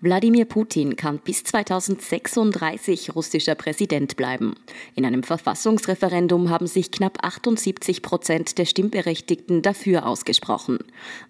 Wladimir 0.00 0.44
Putin 0.44 0.94
kann 0.94 1.18
bis 1.18 1.42
2036 1.42 3.16
russischer 3.16 3.56
Präsident 3.56 4.16
bleiben. 4.16 4.54
In 4.94 5.04
einem 5.04 5.24
Verfassungsreferendum 5.24 6.50
haben 6.50 6.68
sich 6.68 6.92
knapp 6.92 7.24
78 7.24 8.00
Prozent 8.00 8.58
der 8.58 8.64
Stimmberechtigten 8.64 9.60
dafür 9.60 10.06
ausgesprochen. 10.06 10.78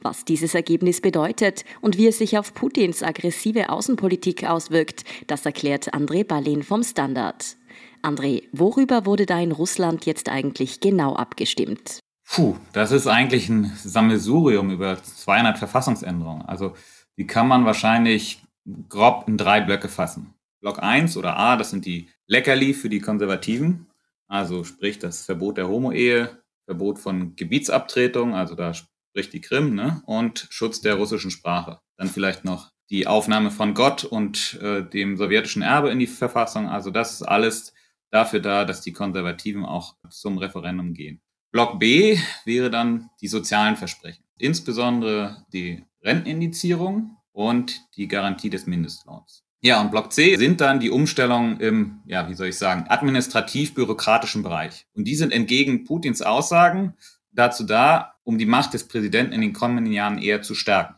Was 0.03 0.27
dieses 0.27 0.55
Ergebnis 0.55 1.01
bedeutet 1.01 1.65
und 1.81 1.97
wie 1.97 2.09
es 2.09 2.19
sich 2.19 2.37
auf 2.37 2.53
Putins 2.53 3.03
aggressive 3.03 3.71
Außenpolitik 3.71 4.45
auswirkt, 4.45 5.05
das 5.29 5.47
erklärt 5.47 5.95
André 5.95 6.23
Balin 6.25 6.63
vom 6.63 6.83
Standard. 6.83 7.57
André, 8.03 8.43
worüber 8.53 9.07
wurde 9.07 9.25
da 9.25 9.41
in 9.41 9.53
Russland 9.53 10.05
jetzt 10.05 10.29
eigentlich 10.29 10.81
genau 10.81 11.17
abgestimmt? 11.17 12.01
Puh, 12.31 12.57
das 12.75 12.93
ist 12.93 13.07
eigentlich 13.07 13.49
ein 13.49 13.73
Sammelsurium 13.83 14.71
über 14.71 15.03
200 15.03 15.57
Verfassungsänderungen. 15.57 16.43
Also 16.43 16.75
die 17.17 17.27
kann 17.27 17.49
man 17.49 17.65
wahrscheinlich 17.65 18.43
grob 18.89 19.29
in 19.29 19.37
drei 19.37 19.61
Blöcke 19.61 19.89
fassen. 19.89 20.35
Block 20.61 20.83
1 20.83 21.17
oder 21.17 21.37
A, 21.37 21.57
das 21.57 21.71
sind 21.71 21.87
die 21.87 22.09
Leckerli 22.27 22.75
für 22.75 22.89
die 22.89 23.01
Konservativen, 23.01 23.87
also 24.27 24.65
sprich 24.65 24.99
das 24.99 25.25
Verbot 25.25 25.57
der 25.57 25.69
Homo-Ehe, 25.69 26.43
Verbot 26.65 26.99
von 26.99 27.37
Gebietsabtretung, 27.37 28.35
also 28.35 28.55
da 28.55 28.75
spricht 28.75 29.33
die 29.33 29.41
Krim, 29.41 29.75
ne? 29.75 30.03
und 30.05 30.47
Schutz 30.51 30.81
der 30.81 30.95
russischen 30.95 31.31
Sprache. 31.31 31.81
Dann 31.97 32.09
vielleicht 32.09 32.45
noch 32.45 32.71
die 32.91 33.07
Aufnahme 33.07 33.51
von 33.51 33.75
Gott 33.75 34.05
und 34.05 34.59
äh, 34.63 34.83
dem 34.83 35.17
sowjetischen 35.17 35.63
Erbe 35.63 35.91
in 35.91 35.99
die 35.99 36.07
Verfassung. 36.07 36.69
Also 36.69 36.91
das 36.91 37.13
ist 37.13 37.23
alles 37.23 37.73
dafür 38.11 38.41
da, 38.41 38.65
dass 38.65 38.81
die 38.81 38.93
Konservativen 38.93 39.65
auch 39.65 39.97
zum 40.11 40.39
Referendum 40.39 40.95
gehen. 40.95 41.21
Block 41.51 41.79
B 41.79 42.19
wäre 42.45 42.71
dann 42.71 43.11
die 43.21 43.29
sozialen 43.29 43.77
Versprechen, 43.77 44.25
insbesondere 44.39 45.45
die 45.53 45.85
Rentenindizierung, 46.03 47.18
und 47.39 47.83
die 47.97 48.09
Garantie 48.09 48.51
des 48.51 48.67
Mindestlohns. 48.67 49.45
Ja, 49.61 49.81
und 49.81 49.93
Block 49.93 50.13
C 50.13 50.35
sind 50.35 50.61
dann 50.61 50.81
die 50.81 50.91
Umstellungen 50.91 51.61
im, 51.61 52.01
ja, 52.05 52.29
wie 52.29 52.35
soll 52.35 52.49
ich 52.49 52.59
sagen, 52.59 52.87
administrativ-bürokratischen 52.89 54.43
Bereich. 54.43 54.87
Und 54.93 55.05
die 55.05 55.15
sind 55.15 55.33
entgegen 55.33 55.85
Putins 55.85 56.21
Aussagen 56.21 56.95
dazu 57.31 57.63
da, 57.63 58.15
um 58.25 58.39
die 58.39 58.47
Macht 58.47 58.75
des 58.75 58.89
Präsidenten 58.89 59.33
in 59.33 59.41
den 59.41 59.53
kommenden 59.53 59.93
Jahren 59.93 60.19
eher 60.19 60.43
zu 60.43 60.57
stärken. 60.57 60.97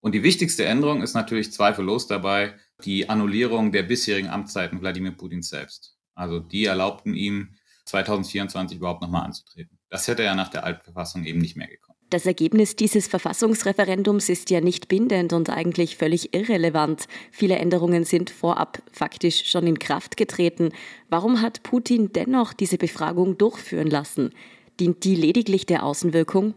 Und 0.00 0.14
die 0.14 0.22
wichtigste 0.22 0.64
Änderung 0.64 1.02
ist 1.02 1.12
natürlich 1.12 1.52
zweifellos 1.52 2.06
dabei 2.06 2.54
die 2.82 3.10
Annullierung 3.10 3.70
der 3.70 3.82
bisherigen 3.82 4.30
Amtszeiten 4.30 4.80
Wladimir 4.80 5.12
Putins 5.12 5.50
selbst. 5.50 5.98
Also 6.14 6.40
die 6.40 6.64
erlaubten 6.64 7.14
ihm 7.14 7.56
2024 7.84 8.78
überhaupt 8.78 9.02
nochmal 9.02 9.26
anzutreten. 9.26 9.78
Das 9.90 10.08
hätte 10.08 10.22
er 10.22 10.34
nach 10.34 10.48
der 10.48 10.64
Altverfassung 10.64 11.26
eben 11.26 11.40
nicht 11.40 11.56
mehr 11.56 11.68
gekonnt. 11.68 11.83
Das 12.10 12.26
Ergebnis 12.26 12.76
dieses 12.76 13.08
Verfassungsreferendums 13.08 14.28
ist 14.28 14.50
ja 14.50 14.60
nicht 14.60 14.88
bindend 14.88 15.32
und 15.32 15.50
eigentlich 15.50 15.96
völlig 15.96 16.34
irrelevant. 16.34 17.06
Viele 17.32 17.56
Änderungen 17.56 18.04
sind 18.04 18.30
vorab 18.30 18.82
faktisch 18.92 19.50
schon 19.50 19.66
in 19.66 19.78
Kraft 19.78 20.16
getreten. 20.16 20.70
Warum 21.08 21.40
hat 21.40 21.62
Putin 21.62 22.12
dennoch 22.12 22.52
diese 22.52 22.78
Befragung 22.78 23.36
durchführen 23.38 23.88
lassen? 23.88 24.32
Dient 24.78 25.04
die 25.04 25.16
lediglich 25.16 25.66
der 25.66 25.82
Außenwirkung? 25.82 26.54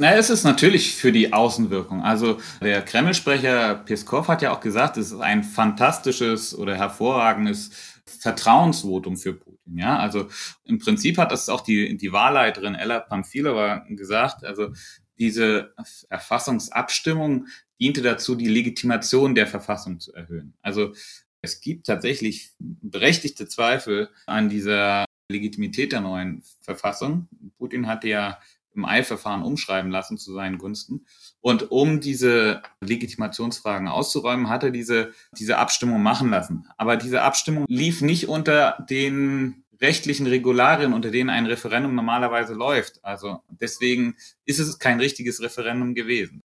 Na, 0.00 0.14
es 0.14 0.30
ist 0.30 0.44
natürlich 0.44 0.94
für 0.94 1.10
die 1.10 1.32
Außenwirkung. 1.32 2.02
Also 2.02 2.38
der 2.60 2.82
Kreml-Sprecher 2.82 3.74
Peskov 3.74 4.28
hat 4.28 4.42
ja 4.42 4.52
auch 4.54 4.60
gesagt, 4.60 4.96
es 4.96 5.10
ist 5.10 5.20
ein 5.20 5.42
fantastisches 5.42 6.56
oder 6.56 6.76
hervorragendes 6.76 7.70
Vertrauensvotum 8.06 9.16
für 9.16 9.32
Putin. 9.32 9.47
Ja, 9.74 9.98
also 9.98 10.28
im 10.64 10.78
Prinzip 10.78 11.18
hat 11.18 11.32
das 11.32 11.48
auch 11.48 11.60
die, 11.60 11.96
die 11.96 12.12
Wahlleiterin 12.12 12.74
Ella 12.74 13.00
Pamfilova 13.00 13.84
gesagt. 13.88 14.44
Also 14.44 14.72
diese 15.18 15.74
Verfassungsabstimmung 16.08 17.48
diente 17.80 18.02
dazu, 18.02 18.34
die 18.34 18.48
Legitimation 18.48 19.34
der 19.34 19.46
Verfassung 19.46 20.00
zu 20.00 20.12
erhöhen. 20.12 20.54
Also 20.62 20.92
es 21.42 21.60
gibt 21.60 21.86
tatsächlich 21.86 22.50
berechtigte 22.58 23.46
Zweifel 23.46 24.10
an 24.26 24.48
dieser 24.48 25.04
Legitimität 25.30 25.92
der 25.92 26.00
neuen 26.00 26.42
Verfassung. 26.60 27.28
Putin 27.58 27.86
hatte 27.86 28.08
ja 28.08 28.38
im 28.78 28.84
Eilverfahren 28.84 29.42
umschreiben 29.42 29.90
lassen 29.90 30.16
zu 30.16 30.32
seinen 30.32 30.56
Gunsten. 30.56 31.04
Und 31.40 31.70
um 31.70 32.00
diese 32.00 32.62
Legitimationsfragen 32.80 33.88
auszuräumen, 33.88 34.48
hat 34.48 34.62
er 34.62 34.70
diese, 34.70 35.12
diese 35.36 35.58
Abstimmung 35.58 36.02
machen 36.02 36.30
lassen. 36.30 36.66
Aber 36.78 36.96
diese 36.96 37.22
Abstimmung 37.22 37.66
lief 37.68 38.00
nicht 38.00 38.28
unter 38.28 38.86
den 38.88 39.64
rechtlichen 39.80 40.26
Regularien, 40.26 40.92
unter 40.92 41.10
denen 41.10 41.30
ein 41.30 41.46
Referendum 41.46 41.94
normalerweise 41.94 42.54
läuft. 42.54 43.04
Also 43.04 43.42
deswegen 43.48 44.16
ist 44.44 44.58
es 44.58 44.78
kein 44.78 45.00
richtiges 45.00 45.42
Referendum 45.42 45.94
gewesen. 45.94 46.40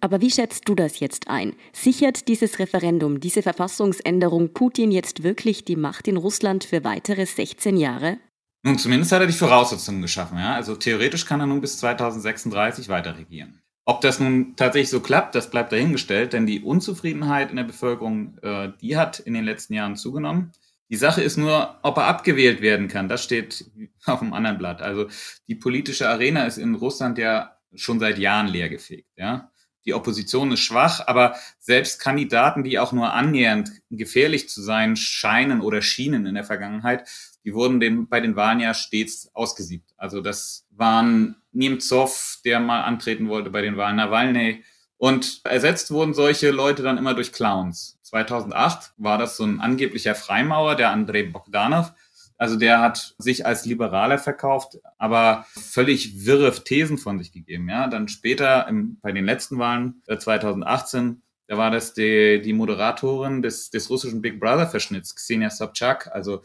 Aber 0.00 0.20
wie 0.20 0.30
schätzt 0.30 0.68
du 0.68 0.74
das 0.74 1.00
jetzt 1.00 1.28
ein? 1.28 1.54
Sichert 1.72 2.28
dieses 2.28 2.58
Referendum, 2.58 3.20
diese 3.20 3.42
Verfassungsänderung 3.42 4.52
Putin 4.52 4.90
jetzt 4.90 5.22
wirklich 5.22 5.64
die 5.64 5.76
Macht 5.76 6.08
in 6.08 6.18
Russland 6.18 6.64
für 6.64 6.84
weitere 6.84 7.24
16 7.24 7.78
Jahre? 7.78 8.18
Nun, 8.66 8.78
zumindest 8.78 9.12
hat 9.12 9.20
er 9.20 9.26
die 9.26 9.34
Voraussetzungen 9.34 10.00
geschaffen. 10.00 10.38
Ja? 10.38 10.54
Also 10.54 10.74
theoretisch 10.74 11.26
kann 11.26 11.38
er 11.38 11.46
nun 11.46 11.60
bis 11.60 11.78
2036 11.78 12.88
weiter 12.88 13.18
regieren. 13.18 13.60
Ob 13.84 14.00
das 14.00 14.18
nun 14.18 14.56
tatsächlich 14.56 14.88
so 14.88 15.00
klappt, 15.00 15.34
das 15.34 15.50
bleibt 15.50 15.70
dahingestellt, 15.70 16.32
denn 16.32 16.46
die 16.46 16.62
Unzufriedenheit 16.62 17.50
in 17.50 17.56
der 17.56 17.64
Bevölkerung, 17.64 18.38
äh, 18.38 18.72
die 18.80 18.96
hat 18.96 19.20
in 19.20 19.34
den 19.34 19.44
letzten 19.44 19.74
Jahren 19.74 19.96
zugenommen. 19.96 20.52
Die 20.88 20.96
Sache 20.96 21.20
ist 21.20 21.36
nur, 21.36 21.78
ob 21.82 21.98
er 21.98 22.06
abgewählt 22.06 22.62
werden 22.62 22.88
kann. 22.88 23.10
Das 23.10 23.22
steht 23.22 23.70
auf 24.06 24.20
dem 24.20 24.32
anderen 24.32 24.56
Blatt. 24.56 24.80
Also 24.80 25.08
die 25.46 25.56
politische 25.56 26.08
Arena 26.08 26.46
ist 26.46 26.56
in 26.56 26.74
Russland 26.74 27.18
ja 27.18 27.58
schon 27.74 28.00
seit 28.00 28.18
Jahren 28.18 28.46
leergefegt. 28.48 29.10
Ja? 29.18 29.50
Die 29.84 29.92
Opposition 29.92 30.52
ist 30.52 30.60
schwach, 30.60 31.06
aber 31.06 31.36
selbst 31.58 32.00
Kandidaten, 32.00 32.64
die 32.64 32.78
auch 32.78 32.92
nur 32.92 33.12
annähernd 33.12 33.70
gefährlich 33.90 34.48
zu 34.48 34.62
sein 34.62 34.96
scheinen 34.96 35.60
oder 35.60 35.82
schienen 35.82 36.24
in 36.24 36.34
der 36.34 36.44
Vergangenheit, 36.44 37.06
die 37.44 37.54
wurden 37.54 37.80
den, 37.80 38.08
bei 38.08 38.20
den 38.20 38.36
Wahlen 38.36 38.60
ja 38.60 38.74
stets 38.74 39.30
ausgesiebt. 39.34 39.92
Also 39.96 40.20
das 40.20 40.66
waren 40.70 41.36
Nemtsov, 41.52 42.38
der 42.44 42.60
mal 42.60 42.82
antreten 42.82 43.28
wollte 43.28 43.50
bei 43.50 43.62
den 43.62 43.76
Wahlen, 43.76 43.96
Nawalny. 43.96 44.64
Und 44.96 45.40
ersetzt 45.44 45.90
wurden 45.90 46.14
solche 46.14 46.50
Leute 46.50 46.82
dann 46.82 46.98
immer 46.98 47.14
durch 47.14 47.32
Clowns. 47.32 47.98
2008 48.02 48.94
war 48.96 49.18
das 49.18 49.36
so 49.36 49.44
ein 49.44 49.60
angeblicher 49.60 50.14
Freimaurer, 50.14 50.76
der 50.76 50.90
Andrei 50.90 51.24
Bogdanov. 51.24 51.92
Also 52.36 52.56
der 52.56 52.80
hat 52.80 53.14
sich 53.18 53.46
als 53.46 53.64
Liberaler 53.64 54.18
verkauft, 54.18 54.78
aber 54.98 55.46
völlig 55.54 56.26
wirre 56.26 56.52
Thesen 56.52 56.98
von 56.98 57.18
sich 57.18 57.32
gegeben. 57.32 57.68
Ja, 57.68 57.86
dann 57.86 58.08
später 58.08 58.66
im, 58.68 58.98
bei 59.00 59.12
den 59.12 59.24
letzten 59.24 59.58
Wahlen 59.58 60.02
2018, 60.06 61.10
äh, 61.10 61.14
da 61.46 61.58
war 61.58 61.70
das 61.70 61.94
die, 61.94 62.40
die 62.42 62.52
Moderatorin 62.52 63.42
des, 63.42 63.70
des 63.70 63.88
russischen 63.90 64.20
Big 64.22 64.40
Brother 64.40 64.66
Verschnitts, 64.66 65.14
Xenia 65.14 65.50
Sobchak. 65.50 66.10
Also 66.12 66.42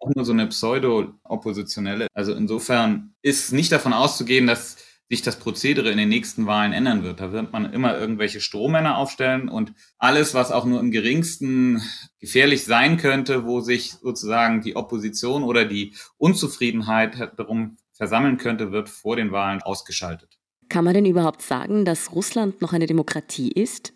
auch 0.00 0.14
nur 0.14 0.24
so 0.24 0.32
eine 0.32 0.46
Pseudo-Oppositionelle. 0.46 2.06
Also 2.14 2.34
insofern 2.34 3.14
ist 3.22 3.52
nicht 3.52 3.72
davon 3.72 3.92
auszugehen, 3.92 4.46
dass 4.46 4.76
sich 5.10 5.22
das 5.22 5.36
Prozedere 5.36 5.90
in 5.90 5.96
den 5.96 6.10
nächsten 6.10 6.46
Wahlen 6.46 6.72
ändern 6.72 7.02
wird. 7.02 7.20
Da 7.20 7.32
wird 7.32 7.52
man 7.52 7.72
immer 7.72 7.98
irgendwelche 7.98 8.40
Strohmänner 8.40 8.98
aufstellen 8.98 9.48
und 9.48 9.72
alles, 9.96 10.34
was 10.34 10.52
auch 10.52 10.66
nur 10.66 10.80
im 10.80 10.90
geringsten 10.90 11.82
gefährlich 12.18 12.64
sein 12.64 12.98
könnte, 12.98 13.46
wo 13.46 13.60
sich 13.60 13.92
sozusagen 13.92 14.60
die 14.60 14.76
Opposition 14.76 15.44
oder 15.44 15.64
die 15.64 15.94
Unzufriedenheit 16.18 17.32
darum 17.38 17.78
versammeln 17.94 18.36
könnte, 18.36 18.70
wird 18.70 18.90
vor 18.90 19.16
den 19.16 19.32
Wahlen 19.32 19.62
ausgeschaltet. 19.62 20.38
Kann 20.68 20.84
man 20.84 20.92
denn 20.92 21.06
überhaupt 21.06 21.40
sagen, 21.40 21.86
dass 21.86 22.12
Russland 22.12 22.60
noch 22.60 22.74
eine 22.74 22.86
Demokratie 22.86 23.50
ist? 23.50 23.94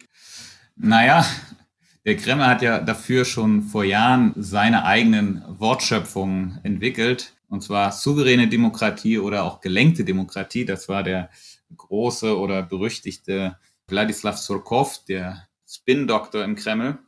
Naja, 0.77 1.27
der 2.05 2.17
Kreml 2.17 2.47
hat 2.47 2.63
ja 2.63 2.81
dafür 2.81 3.25
schon 3.25 3.63
vor 3.63 3.85
Jahren 3.85 4.33
seine 4.37 4.85
eigenen 4.85 5.45
Wortschöpfungen 5.49 6.59
entwicklt. 6.63 7.35
Und 7.49 7.63
zwar 7.63 7.93
souveräne 7.93 8.49
Demokratie 8.49 9.19
oder 9.19 9.45
auch 9.45 9.61
gelenkte 9.61 10.05
Demokratie. 10.05 10.65
Das 10.65 10.89
war 10.89 11.03
der 11.03 11.31
große 11.77 12.37
oder 12.39 12.63
berüchtigte 12.63 13.57
Wladislav 13.87 14.39
Surkov, 14.39 15.05
der 15.07 15.47
Spin-Doktor 15.69 16.45
im 16.45 16.57
Kreml. 16.57 16.99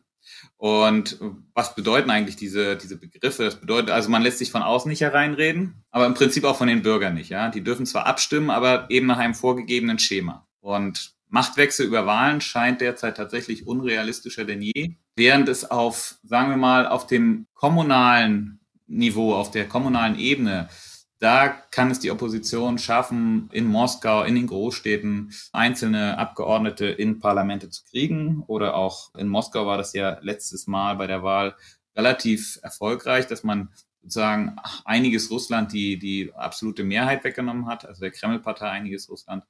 Und 0.56 1.18
was 1.54 1.74
bedeuten 1.74 2.10
eigentlich 2.10 2.36
diese, 2.36 2.76
diese 2.76 2.96
Begriffe? 2.96 3.44
Das 3.44 3.60
bedeutet, 3.60 3.90
also 3.90 4.10
man 4.10 4.22
lässt 4.22 4.38
sich 4.38 4.50
von 4.50 4.62
außen 4.62 4.88
nicht 4.88 5.00
hereinreden, 5.00 5.84
aber 5.90 6.06
im 6.06 6.14
Prinzip 6.14 6.44
auch 6.44 6.56
von 6.56 6.68
den 6.68 6.82
Bürgern 6.82 7.14
nicht. 7.14 7.30
Ja? 7.30 7.48
Die 7.48 7.64
dürfen 7.64 7.86
zwar 7.86 8.06
abstimmen, 8.06 8.50
aber 8.50 8.86
eben 8.90 9.06
nach 9.06 9.18
einem 9.18 9.34
vorgegebenen 9.34 9.98
Schema. 9.98 10.46
Und 10.60 11.14
Machtwechsel 11.34 11.84
über 11.84 12.06
Wahlen 12.06 12.40
scheint 12.40 12.80
derzeit 12.80 13.16
tatsächlich 13.16 13.66
unrealistischer 13.66 14.44
denn 14.44 14.62
je, 14.62 14.94
während 15.16 15.48
es 15.48 15.68
auf, 15.68 16.14
sagen 16.22 16.50
wir 16.50 16.56
mal, 16.56 16.86
auf 16.86 17.08
dem 17.08 17.46
kommunalen 17.54 18.60
Niveau, 18.86 19.34
auf 19.34 19.50
der 19.50 19.66
kommunalen 19.66 20.16
Ebene 20.16 20.68
Da 21.18 21.48
kann 21.48 21.90
es 21.90 21.98
die 21.98 22.12
Opposition 22.12 22.78
schaffen, 22.78 23.48
in 23.50 23.64
Moskau, 23.64 24.22
in 24.22 24.36
den 24.36 24.46
Großstädten 24.46 25.32
einzelne 25.52 26.18
Abgeordnete 26.18 26.86
in 26.86 27.18
Parlamente 27.18 27.68
zu 27.68 27.82
kriegen. 27.84 28.44
Oder 28.46 28.76
auch 28.76 29.12
in 29.16 29.26
Moskau 29.28 29.66
war 29.66 29.76
das 29.76 29.92
ja 29.92 30.18
letztes 30.20 30.68
Mal 30.68 30.94
bei 30.94 31.08
der 31.08 31.24
Wahl 31.24 31.56
relativ 31.96 32.60
erfolgreich, 32.62 33.26
dass 33.26 33.42
man 33.42 33.70
sozusagen 34.02 34.56
einiges 34.84 35.30
Russland 35.30 35.72
die, 35.72 35.98
die 35.98 36.32
absolute 36.34 36.84
Mehrheit 36.84 37.24
weggenommen 37.24 37.66
hat, 37.66 37.86
also 37.86 38.02
der 38.02 38.10
Kreml-Partei 38.10 38.68
einiges 38.68 39.08
Russland. 39.08 39.44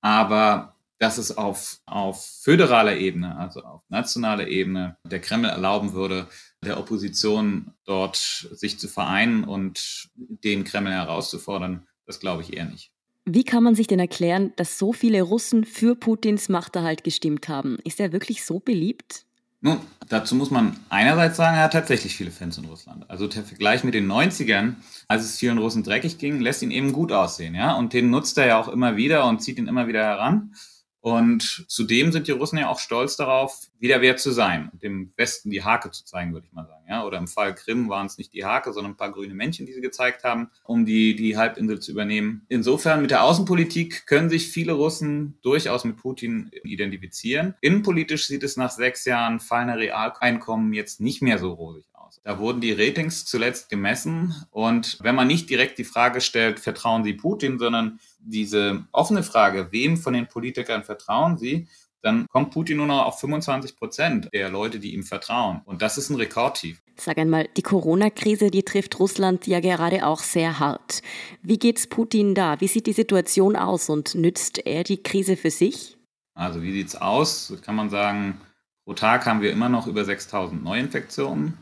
Aber 0.00 0.76
dass 1.00 1.16
es 1.16 1.36
auf, 1.36 1.80
auf 1.86 2.24
föderaler 2.42 2.96
Ebene, 2.96 3.36
also 3.36 3.62
auf 3.62 3.80
nationaler 3.88 4.46
Ebene, 4.48 4.96
der 5.04 5.20
Kreml 5.20 5.48
erlauben 5.48 5.94
würde, 5.94 6.28
der 6.62 6.78
Opposition 6.78 7.72
dort 7.86 8.16
sich 8.52 8.78
zu 8.78 8.86
vereinen 8.86 9.44
und 9.44 10.10
den 10.14 10.62
Kreml 10.62 10.92
herauszufordern, 10.92 11.86
das 12.06 12.20
glaube 12.20 12.42
ich 12.42 12.52
eher 12.52 12.66
nicht. 12.66 12.92
Wie 13.24 13.44
kann 13.44 13.62
man 13.62 13.74
sich 13.74 13.86
denn 13.86 13.98
erklären, 13.98 14.52
dass 14.56 14.78
so 14.78 14.92
viele 14.92 15.22
Russen 15.22 15.64
für 15.64 15.94
Putins 15.94 16.50
Machterhalt 16.50 17.02
gestimmt 17.02 17.48
haben? 17.48 17.78
Ist 17.84 17.98
er 17.98 18.12
wirklich 18.12 18.44
so 18.44 18.60
beliebt? 18.60 19.24
Nun, 19.62 19.78
dazu 20.08 20.34
muss 20.34 20.50
man 20.50 20.76
einerseits 20.88 21.36
sagen, 21.36 21.56
er 21.56 21.64
hat 21.64 21.72
tatsächlich 21.72 22.16
viele 22.16 22.30
Fans 22.30 22.56
in 22.58 22.64
Russland. 22.64 23.08
Also 23.08 23.26
der 23.26 23.44
Vergleich 23.44 23.84
mit 23.84 23.94
den 23.94 24.10
90ern, 24.10 24.74
als 25.06 25.24
es 25.24 25.38
vielen 25.38 25.58
Russen 25.58 25.82
dreckig 25.82 26.18
ging, 26.18 26.40
lässt 26.40 26.62
ihn 26.62 26.70
eben 26.70 26.92
gut 26.92 27.12
aussehen, 27.12 27.54
ja. 27.54 27.74
Und 27.74 27.92
den 27.92 28.10
nutzt 28.10 28.36
er 28.38 28.46
ja 28.46 28.60
auch 28.60 28.68
immer 28.68 28.96
wieder 28.96 29.26
und 29.26 29.42
zieht 29.42 29.58
ihn 29.58 29.68
immer 29.68 29.86
wieder 29.86 30.02
heran. 30.02 30.54
Und 31.00 31.64
zudem 31.68 32.12
sind 32.12 32.28
die 32.28 32.32
Russen 32.32 32.58
ja 32.58 32.68
auch 32.68 32.78
stolz 32.78 33.16
darauf, 33.16 33.70
wieder 33.78 34.00
wert 34.00 34.20
zu 34.20 34.30
sein 34.32 34.70
dem 34.82 35.12
Westen 35.16 35.50
die 35.50 35.62
Hake 35.62 35.90
zu 35.90 36.04
zeigen, 36.04 36.32
würde 36.32 36.46
ich 36.46 36.52
mal 36.52 36.66
sagen. 36.66 36.84
Ja? 36.88 37.04
Oder 37.04 37.18
im 37.18 37.28
Fall 37.28 37.54
Krim 37.54 37.88
waren 37.88 38.06
es 38.06 38.18
nicht 38.18 38.32
die 38.32 38.44
Hake, 38.44 38.72
sondern 38.72 38.92
ein 38.92 38.96
paar 38.96 39.12
grüne 39.12 39.34
Männchen, 39.34 39.66
die 39.66 39.72
sie 39.72 39.80
gezeigt 39.80 40.24
haben, 40.24 40.50
um 40.64 40.84
die, 40.84 41.14
die 41.14 41.36
Halbinsel 41.36 41.80
zu 41.80 41.92
übernehmen. 41.92 42.44
Insofern 42.48 43.02
mit 43.02 43.10
der 43.10 43.24
Außenpolitik 43.24 44.06
können 44.06 44.30
sich 44.30 44.48
viele 44.48 44.72
Russen 44.72 45.38
durchaus 45.42 45.84
mit 45.84 45.96
Putin 45.96 46.50
identifizieren. 46.64 47.54
Innenpolitisch 47.60 48.26
sieht 48.26 48.42
es 48.42 48.56
nach 48.56 48.70
sechs 48.70 49.04
Jahren 49.04 49.40
fallender 49.40 49.78
Realeinkommen 49.78 50.72
jetzt 50.72 51.00
nicht 51.00 51.22
mehr 51.22 51.38
so 51.38 51.52
rosig 51.52 51.84
aus. 51.94 52.20
Da 52.24 52.38
wurden 52.38 52.60
die 52.60 52.72
Ratings 52.72 53.24
zuletzt 53.24 53.68
gemessen. 53.68 54.34
Und 54.50 54.98
wenn 55.00 55.14
man 55.14 55.26
nicht 55.26 55.48
direkt 55.50 55.78
die 55.78 55.84
Frage 55.84 56.20
stellt, 56.20 56.60
vertrauen 56.60 57.04
Sie 57.04 57.14
Putin, 57.14 57.58
sondern 57.58 58.00
diese 58.22 58.84
offene 58.92 59.22
Frage, 59.22 59.68
wem 59.70 59.96
von 59.96 60.14
den 60.14 60.26
Politikern 60.26 60.84
vertrauen 60.84 61.38
Sie, 61.38 61.68
dann 62.02 62.26
kommt 62.28 62.52
Putin 62.52 62.78
nur 62.78 62.86
noch 62.86 63.04
auf 63.04 63.20
25 63.20 63.76
Prozent 63.76 64.28
der 64.32 64.48
Leute, 64.48 64.78
die 64.78 64.94
ihm 64.94 65.02
vertrauen. 65.02 65.60
Und 65.64 65.82
das 65.82 65.98
ist 65.98 66.08
ein 66.08 66.16
Rekordtief. 66.16 66.82
Sag 66.96 67.18
einmal, 67.18 67.48
die 67.56 67.62
Corona-Krise, 67.62 68.50
die 68.50 68.62
trifft 68.62 68.98
Russland 68.98 69.46
ja 69.46 69.60
gerade 69.60 70.06
auch 70.06 70.20
sehr 70.20 70.58
hart. 70.58 71.02
Wie 71.42 71.58
geht's 71.58 71.86
Putin 71.86 72.34
da? 72.34 72.60
Wie 72.60 72.68
sieht 72.68 72.86
die 72.86 72.92
Situation 72.92 73.56
aus 73.56 73.90
und 73.90 74.14
nützt 74.14 74.66
er 74.66 74.82
die 74.82 75.02
Krise 75.02 75.36
für 75.36 75.50
sich? 75.50 75.98
Also 76.34 76.62
wie 76.62 76.72
sieht's 76.72 76.96
aus? 76.96 77.52
Kann 77.62 77.74
man 77.74 77.90
sagen, 77.90 78.40
pro 78.84 78.94
Tag 78.94 79.26
haben 79.26 79.42
wir 79.42 79.52
immer 79.52 79.68
noch 79.68 79.86
über 79.86 80.04
6000 80.04 80.62
Neuinfektionen 80.64 81.58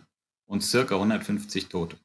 und 0.47 0.63
circa 0.63 0.95
150 0.95 1.69
Tote. 1.69 1.97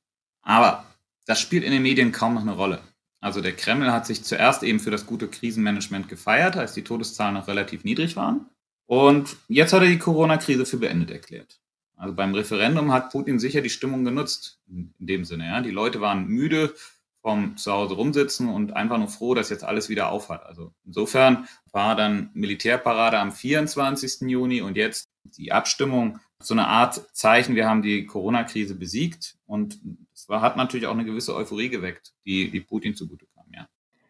Aber 0.42 0.86
das 1.26 1.40
spielt 1.40 1.64
in 1.64 1.72
den 1.72 1.84
Medien 1.84 2.12
kaum 2.12 2.34
noch 2.34 2.42
eine 2.42 2.56
Rolle. 2.56 2.82
Also 3.24 3.40
der 3.40 3.56
Kreml 3.56 3.90
hat 3.94 4.06
sich 4.06 4.22
zuerst 4.26 4.64
eben 4.64 4.82
für 4.82 4.92
das 4.92 5.06
gute 5.06 5.30
Krisenmanagement 5.30 6.10
gefeiert, 6.10 6.58
als 6.58 6.74
die 6.74 6.84
Todeszahlen 6.84 7.36
noch 7.36 7.48
relativ 7.48 7.86
niedrig 7.86 8.18
waren. 8.18 8.48
Und 8.86 9.38
jetzt 9.48 9.72
hat 9.72 9.82
er 9.82 9.88
die 9.88 9.98
Corona-Krise 9.98 10.66
für 10.66 10.76
beendet 10.76 11.10
erklärt. 11.10 11.62
Also 11.96 12.14
beim 12.14 12.36
Referendum 12.36 12.92
hat 12.92 13.12
Putin 13.12 13.40
sicher 13.40 13.62
die 13.62 13.70
Stimmung 13.70 14.04
genutzt, 14.04 14.60
in 14.68 14.94
dem 15.00 15.24
Sinne. 15.24 15.46
Ja. 15.46 15.62
Die 15.62 15.72
Leute 15.72 16.02
waren 16.02 16.28
müde 16.28 16.74
vom 17.22 17.56
Zuhause 17.56 17.94
rumsitzen 17.94 18.50
und 18.50 18.76
einfach 18.76 18.98
nur 18.98 19.08
froh, 19.08 19.34
dass 19.36 19.50
jetzt 19.50 19.64
alles 19.64 19.88
wieder 19.88 20.10
aufhat. 20.10 20.46
Also 20.46 20.74
insofern 20.86 21.48
war 21.72 21.96
dann 21.96 22.30
Militärparade 22.34 23.20
am 23.20 23.32
24. 23.32 24.30
Juni 24.30 24.60
und 24.60 24.76
jetzt 24.76 25.08
die 25.24 25.54
Abstimmung 25.54 26.20
so 26.46 26.54
eine 26.54 26.68
Art 26.68 27.16
Zeichen, 27.16 27.56
wir 27.56 27.68
haben 27.68 27.82
die 27.82 28.06
Corona-Krise 28.06 28.76
besiegt 28.76 29.38
und 29.46 29.80
es 30.14 30.28
hat 30.30 30.58
natürlich 30.58 30.88
auch 30.88 30.94
eine 30.94 31.06
gewisse 31.06 31.36
Euphorie 31.36 31.70
geweckt, 31.70 32.14
die, 32.26 32.50
die 32.50 32.60
Putin 32.60 32.96
zugute 32.96 33.26
kam, 33.36 33.46
ja. 33.54 33.68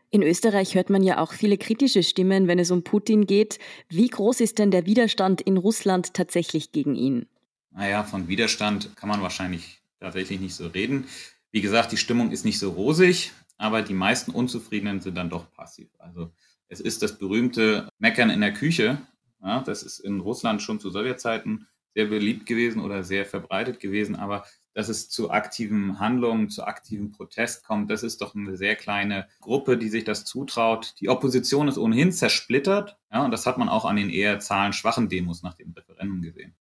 In 0.10 0.22
Österreich 0.22 0.76
hört 0.76 0.92
man 0.92 1.02
ja 1.02 1.18
auch 1.18 1.34
viele 1.34 1.58
kritische 1.58 2.04
Stimmen, 2.04 2.48
wenn 2.48 2.60
es 2.60 2.70
um 2.70 2.84
Putin 2.84 3.26
geht. 3.26 3.58
Wie 3.90 4.08
groß 4.08 4.42
ist 4.42 4.60
denn 4.60 4.70
der 4.70 4.86
Widerstand 4.86 5.42
in 5.42 5.58
Russland 5.58 6.14
tatsächlich 6.14 6.72
gegen 6.72 6.96
ihn? 6.96 7.26
Naja, 7.72 8.04
von 8.04 8.28
Widerstand 8.28 8.96
kann 8.96 9.10
man 9.10 9.24
wahrscheinlich 9.24 9.82
tatsächlich 10.00 10.40
nicht 10.40 10.54
so 10.54 10.68
reden. 10.68 11.06
Wie 11.52 11.62
gesagt, 11.62 11.92
die 11.92 11.98
Stimmung 11.98 12.32
ist 12.32 12.46
nicht 12.46 12.60
so 12.60 12.70
rosig, 12.72 13.32
aber 13.58 13.82
die 13.82 13.94
meisten 13.94 14.32
Unzufriedenen 14.32 15.02
sind 15.02 15.16
dann 15.16 15.30
doch 15.30 15.52
passiv. 15.52 15.90
Also 15.98 16.32
es 16.68 16.80
ist 16.80 17.02
das 17.02 17.18
berühmte 17.18 17.90
Meckern 17.98 18.30
in 18.30 18.42
der 18.42 18.54
Küche. 18.54 19.00
Ja, 19.42 19.62
das 19.62 19.84
ist 19.84 20.00
in 20.00 20.20
Russland 20.20 20.62
schon 20.62 20.80
zu 20.80 20.90
Sowjetzeiten 20.90 21.68
sehr 21.96 22.06
beliebt 22.06 22.46
gewesen 22.46 22.82
oder 22.82 23.04
sehr 23.04 23.26
verbreitet 23.26 23.80
gewesen, 23.80 24.16
aber 24.16 24.46
dass 24.74 24.90
es 24.90 25.10
zu 25.10 25.30
aktiven 25.30 26.00
Handlungen, 26.00 26.50
zu 26.50 26.64
aktivem 26.64 27.12
Protest 27.12 27.64
kommt, 27.64 27.92
das 27.92 28.04
ist 28.04 28.22
doch 28.22 28.34
eine 28.36 28.58
sehr 28.58 28.76
kleine 28.76 29.28
Gruppe, 29.40 29.78
die 29.78 29.90
sich 29.90 30.04
das 30.04 30.26
zutraut. 30.26 30.96
Die 31.00 31.10
Opposition 31.10 31.68
ist 31.68 31.78
ohnehin 31.78 32.12
zersplittert, 32.12 32.98
ja, 33.12 33.24
und 33.24 33.32
das 33.32 33.46
hat 33.46 33.58
man 33.58 33.70
auch 33.70 33.86
an 33.86 33.96
den 33.96 34.10
eher 34.10 34.40
zahlenschwachen 34.40 35.10
Demos 35.10 35.44
nach 35.44 35.54
dem 35.54 35.72
Referendum 35.74 36.22
gesehen. 36.22 36.56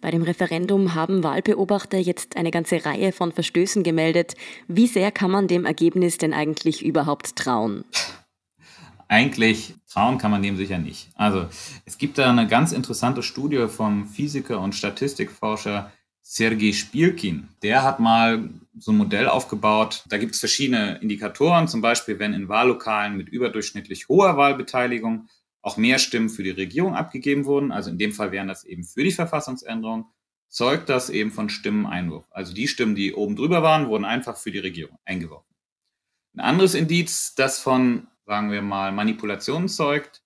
Bei 0.00 0.10
dem 0.10 0.22
Referendum 0.22 0.94
haben 0.94 1.24
Wahlbeobachter 1.24 1.98
jetzt 1.98 2.36
eine 2.36 2.50
ganze 2.50 2.84
Reihe 2.84 3.12
von 3.12 3.32
Verstößen 3.32 3.82
gemeldet. 3.82 4.34
Wie 4.68 4.86
sehr 4.86 5.10
kann 5.10 5.30
man 5.30 5.48
dem 5.48 5.64
Ergebnis 5.64 6.18
denn 6.18 6.32
eigentlich 6.34 6.84
überhaupt 6.84 7.34
trauen? 7.34 7.84
Eigentlich 9.08 9.74
trauen 9.88 10.18
kann 10.18 10.30
man 10.30 10.42
dem 10.42 10.56
sicher 10.56 10.78
nicht. 10.78 11.08
Also 11.14 11.46
es 11.84 11.98
gibt 11.98 12.18
da 12.18 12.30
eine 12.30 12.46
ganz 12.46 12.72
interessante 12.72 13.22
Studie 13.22 13.66
vom 13.68 14.06
Physiker 14.06 14.60
und 14.60 14.74
Statistikforscher 14.74 15.92
Sergei 16.22 16.72
Spielkin. 16.72 17.48
Der 17.62 17.84
hat 17.84 18.00
mal 18.00 18.50
so 18.76 18.90
ein 18.90 18.98
Modell 18.98 19.28
aufgebaut. 19.28 20.04
Da 20.08 20.18
gibt 20.18 20.34
es 20.34 20.40
verschiedene 20.40 20.98
Indikatoren, 20.98 21.68
zum 21.68 21.82
Beispiel 21.82 22.18
wenn 22.18 22.34
in 22.34 22.48
Wahllokalen 22.48 23.16
mit 23.16 23.28
überdurchschnittlich 23.28 24.08
hoher 24.08 24.36
Wahlbeteiligung 24.36 25.28
auch 25.62 25.76
mehr 25.76 25.98
Stimmen 25.98 26.28
für 26.28 26.42
die 26.42 26.50
Regierung 26.50 26.94
abgegeben 26.94 27.44
wurden, 27.44 27.72
also 27.72 27.90
in 27.90 27.98
dem 27.98 28.12
Fall 28.12 28.30
wären 28.32 28.48
das 28.48 28.64
eben 28.64 28.84
für 28.84 29.02
die 29.02 29.12
Verfassungsänderung, 29.12 30.06
zeugt 30.48 30.88
das 30.88 31.10
eben 31.10 31.32
von 31.32 31.48
Stimmeneinwurf. 31.48 32.24
Also 32.30 32.54
die 32.54 32.68
Stimmen, 32.68 32.94
die 32.94 33.14
oben 33.14 33.36
drüber 33.36 33.62
waren, 33.62 33.88
wurden 33.88 34.04
einfach 34.04 34.36
für 34.36 34.52
die 34.52 34.60
Regierung 34.60 34.96
eingeworfen. 35.04 35.54
Ein 36.34 36.40
anderes 36.40 36.74
Indiz, 36.74 37.34
das 37.34 37.58
von 37.58 38.06
sagen 38.26 38.50
wir 38.50 38.62
mal, 38.62 38.92
Manipulation 38.92 39.68
zeugt, 39.68 40.22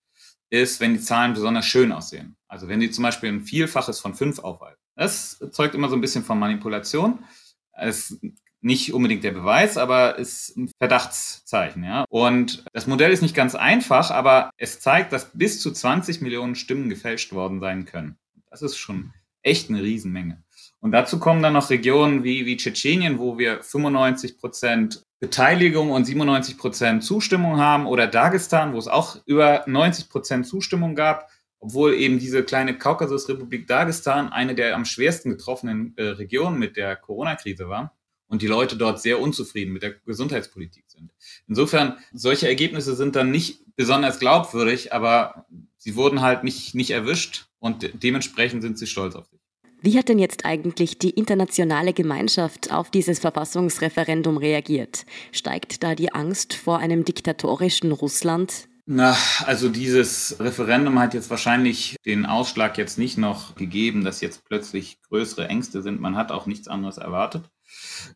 ist, 0.50 0.80
wenn 0.80 0.94
die 0.94 1.00
Zahlen 1.00 1.34
besonders 1.34 1.66
schön 1.66 1.92
aussehen. 1.92 2.36
Also 2.48 2.66
wenn 2.68 2.80
sie 2.80 2.90
zum 2.90 3.02
Beispiel 3.02 3.30
ein 3.30 3.42
Vielfaches 3.42 4.00
von 4.00 4.14
fünf 4.14 4.40
aufweisen. 4.40 4.78
Das 4.96 5.38
zeugt 5.52 5.74
immer 5.74 5.88
so 5.88 5.94
ein 5.94 6.00
bisschen 6.00 6.24
von 6.24 6.38
Manipulation. 6.38 7.24
Es 7.72 8.10
ist 8.10 8.22
nicht 8.60 8.92
unbedingt 8.92 9.24
der 9.24 9.30
Beweis, 9.30 9.78
aber 9.78 10.18
ist 10.18 10.56
ein 10.56 10.70
Verdachtszeichen. 10.78 11.84
Ja? 11.84 12.04
Und 12.08 12.64
das 12.72 12.86
Modell 12.86 13.12
ist 13.12 13.22
nicht 13.22 13.34
ganz 13.34 13.54
einfach, 13.54 14.10
aber 14.10 14.50
es 14.58 14.80
zeigt, 14.80 15.12
dass 15.12 15.30
bis 15.32 15.60
zu 15.60 15.70
20 15.70 16.20
Millionen 16.20 16.54
Stimmen 16.54 16.90
gefälscht 16.90 17.32
worden 17.32 17.60
sein 17.60 17.86
können. 17.86 18.18
Das 18.50 18.62
ist 18.62 18.76
schon 18.76 19.12
echt 19.42 19.70
eine 19.70 19.82
Riesenmenge. 19.82 20.42
Und 20.80 20.92
dazu 20.92 21.18
kommen 21.18 21.42
dann 21.42 21.52
noch 21.52 21.70
Regionen 21.70 22.24
wie, 22.24 22.46
wie 22.46 22.56
Tschetschenien, 22.56 23.18
wo 23.18 23.38
wir 23.38 23.62
95 23.62 24.38
Prozent 24.38 25.04
Beteiligung 25.20 25.90
und 25.90 26.06
97 26.06 26.56
Prozent 26.56 27.04
Zustimmung 27.04 27.58
haben 27.58 27.86
oder 27.86 28.06
Dagestan, 28.06 28.72
wo 28.72 28.78
es 28.78 28.88
auch 28.88 29.18
über 29.26 29.64
90 29.66 30.08
Prozent 30.08 30.46
Zustimmung 30.46 30.94
gab, 30.94 31.28
obwohl 31.58 31.92
eben 31.92 32.18
diese 32.18 32.42
kleine 32.42 32.78
Kaukasusrepublik 32.78 33.66
Dagestan 33.66 34.32
eine 34.32 34.54
der 34.54 34.74
am 34.74 34.86
schwersten 34.86 35.30
getroffenen 35.30 35.92
äh, 35.96 36.04
Regionen 36.04 36.58
mit 36.58 36.78
der 36.78 36.96
Corona-Krise 36.96 37.68
war 37.68 37.94
und 38.28 38.40
die 38.40 38.46
Leute 38.46 38.76
dort 38.76 39.02
sehr 39.02 39.20
unzufrieden 39.20 39.74
mit 39.74 39.82
der 39.82 39.92
Gesundheitspolitik 40.06 40.84
sind. 40.86 41.10
Insofern, 41.46 41.98
solche 42.12 42.48
Ergebnisse 42.48 42.94
sind 42.96 43.14
dann 43.16 43.30
nicht 43.30 43.62
besonders 43.76 44.18
glaubwürdig, 44.18 44.94
aber 44.94 45.44
sie 45.76 45.96
wurden 45.96 46.22
halt 46.22 46.44
nicht, 46.44 46.74
nicht 46.74 46.92
erwischt 46.92 47.48
und 47.58 47.82
de 47.82 47.90
dementsprechend 47.92 48.62
sind 48.62 48.78
sie 48.78 48.86
stolz 48.86 49.14
auf 49.14 49.26
sich. 49.26 49.39
Wie 49.82 49.96
hat 49.98 50.10
denn 50.10 50.18
jetzt 50.18 50.44
eigentlich 50.44 50.98
die 50.98 51.10
internationale 51.10 51.94
Gemeinschaft 51.94 52.70
auf 52.70 52.90
dieses 52.90 53.18
Verfassungsreferendum 53.18 54.36
reagiert? 54.36 55.06
Steigt 55.32 55.82
da 55.82 55.94
die 55.94 56.12
Angst 56.12 56.52
vor 56.52 56.78
einem 56.78 57.06
diktatorischen 57.06 57.90
Russland? 57.92 58.68
Na, 58.84 59.16
also 59.46 59.70
dieses 59.70 60.38
Referendum 60.38 60.98
hat 60.98 61.14
jetzt 61.14 61.30
wahrscheinlich 61.30 61.96
den 62.04 62.26
Ausschlag 62.26 62.76
jetzt 62.76 62.98
nicht 62.98 63.16
noch 63.16 63.54
gegeben, 63.54 64.04
dass 64.04 64.20
jetzt 64.20 64.44
plötzlich 64.44 65.00
größere 65.08 65.48
Ängste 65.48 65.80
sind. 65.80 65.98
Man 65.98 66.16
hat 66.16 66.30
auch 66.30 66.44
nichts 66.44 66.68
anderes 66.68 66.98
erwartet. 66.98 67.48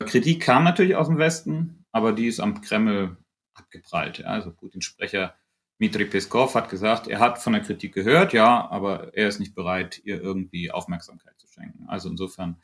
Kritik 0.00 0.42
kam 0.42 0.64
natürlich 0.64 0.96
aus 0.96 1.06
dem 1.06 1.16
Westen, 1.16 1.86
aber 1.92 2.12
die 2.12 2.26
ist 2.26 2.40
am 2.40 2.60
Kreml 2.60 3.16
abgeprallt. 3.54 4.22
Also 4.24 4.50
Putins 4.50 4.84
Sprecher 4.84 5.34
Dmitri 5.78 6.04
Peskov 6.04 6.54
hat 6.54 6.68
gesagt, 6.68 7.08
er 7.08 7.18
hat 7.18 7.38
von 7.38 7.52
der 7.52 7.62
Kritik 7.62 7.94
gehört, 7.94 8.32
ja, 8.32 8.70
aber 8.70 9.14
er 9.14 9.28
ist 9.28 9.40
nicht 9.40 9.54
bereit, 9.54 10.00
ihr 10.04 10.20
irgendwie 10.20 10.70
Aufmerksamkeit 10.70 11.34
zu 11.38 11.48
schenken. 11.48 11.86
Also 11.88 12.08
insofern 12.08 12.56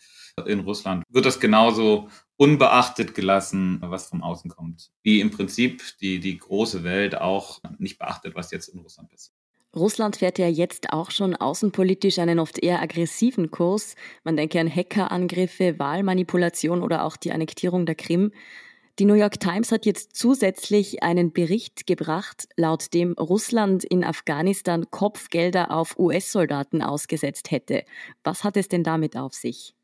in 0.47 0.61
Russland 0.61 1.05
wird 1.09 1.27
das 1.27 1.41
genauso 1.41 2.09
unbeachtet 2.37 3.15
gelassen, 3.15 3.79
was 3.83 4.09
von 4.09 4.23
außen 4.23 4.51
kommt, 4.51 4.91
wie 5.03 5.21
im 5.21 5.31
Prinzip 5.31 5.83
die, 6.01 6.21
die 6.21 6.39
große 6.39 6.85
Welt 6.85 7.17
auch 7.17 7.61
nicht 7.79 7.99
beachtet, 7.99 8.35
was 8.35 8.53
jetzt 8.53 8.69
in 8.69 8.81
Russland 8.81 9.11
passiert. 9.11 9.37
Russland 9.75 10.17
fährt 10.17 10.39
ja 10.39 10.49
jetzt 10.49 10.93
auch 10.93 11.13
schon 11.13 11.37
außenpolitisch 11.37 12.19
einen 12.19 12.41
oft 12.41 12.59
eher 12.59 12.83
aggressiven 12.83 13.53
Kurs. 13.53 13.95
Man 14.25 14.37
denke 14.37 14.59
an 14.59 14.75
Hackerangriffe, 14.75 15.79
Wahlmanipulation 15.79 16.83
oder 16.83 17.05
auch 17.05 17.17
die 17.17 17.31
Annektierung 17.31 17.87
der 17.87 17.95
Krim. 17.95 18.33
Die 19.01 19.07
New 19.07 19.15
York 19.15 19.41
Times 19.41 19.73
hat 19.73 19.87
jetzt 19.87 20.15
zusätzlich 20.15 21.03
einen 21.03 21.33
Bericht 21.33 21.87
gebracht, 21.87 22.47
laut 22.59 22.93
dem 22.93 23.15
Russland 23.15 23.83
in 23.83 24.05
Afghanistan 24.05 24.91
Kopfgelder 24.91 25.71
auf 25.71 25.99
US-Soldaten 25.99 26.83
ausgesetzt 26.83 27.51
hätte. 27.51 27.85
Was 28.25 28.45
hat 28.45 28.59
es 28.59 28.69
denn 28.69 28.85
damit 28.85 29.17
auf 29.17 29.33
sich? 29.33 29.75